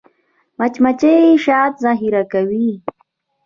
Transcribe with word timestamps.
مچمچۍ 0.59 1.21
شات 1.45 1.73
ذخیره 1.85 2.23
کوي 2.31 2.67